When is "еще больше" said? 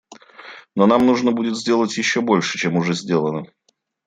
1.95-2.57